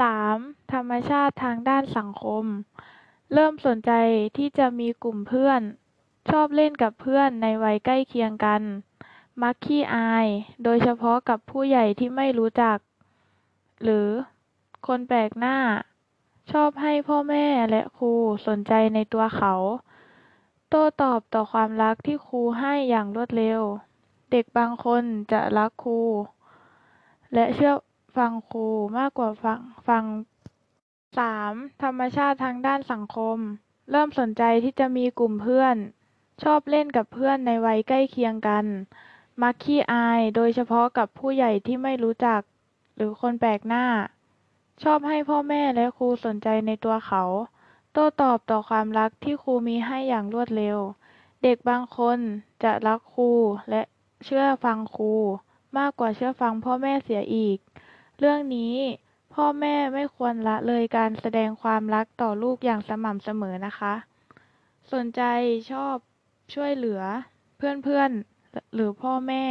[0.00, 0.36] สาม
[0.72, 2.44] ธรรมชาติทางด้านสังคม
[3.32, 3.92] เริ่มสนใจ
[4.36, 5.60] ที่จะมีกลุ่มเพื่อน
[6.30, 8.62] ชอบเล่นกับเพื่อนในวัยใกล้เคียงกัน
[9.42, 10.26] มักขี้อาย
[10.64, 12.78] โดยเฉพาะกับผู้ใหญ่ที่ไม่รู้จัก
[13.82, 14.08] หรือ
[14.86, 15.58] คนแปลกหน้า
[16.52, 18.12] ชอบให้พ่อแม่และครู
[18.46, 19.54] สนใจในตัวเขา
[20.68, 23.60] โต้ตอบต่อความรักที่ครูให้อย่างรวดเร็ว
[24.30, 25.02] เด็กบางคน
[25.32, 26.00] จะรักครู
[27.34, 27.72] และเชื่อ
[28.16, 28.66] ฟังครู
[28.98, 30.04] มากกว่าฟังฟัง
[31.18, 33.38] สามธรรมชาติทางด้านสังคม
[33.90, 35.76] เริ่มสนใจที่จะมีกลุ่มเพื่อน
[36.42, 38.64] ชอบเล่นกับเพื่อนในวัยใกล้เคียงกัน
[39.42, 42.40] มักขี้อายโดยเฉพาะกับผู้ใหญ่ที่ไม่รู้จัก
[42.96, 43.86] หรือคนแปลกหน้า
[44.82, 47.24] ชอบให้พ่อแม่และครูสนใจในตัวเขา
[47.92, 50.78] โต้ตอบต่อความรักที่ครูมีให้อย่างรวดเร็ว
[51.42, 52.18] เด็กบางคน
[52.62, 53.30] จะรักครู
[53.70, 53.82] และ
[54.24, 55.14] เชื่อฟังครู
[55.78, 57.58] มากกว่าเชื่อฟังพ่อแม่เสียอีก
[58.18, 58.76] เรื่องนี้
[59.34, 63.94] พ่อแม่ไม่ควรละเลยการแสดงความรักต่อลูกอย่างสม่ำเสมอนะคะ
[64.92, 65.22] สนใจ
[65.70, 65.96] ชอบ
[66.54, 67.02] ช่วยเหลือ
[67.56, 69.44] เพื่อนๆหรือพ่อแม่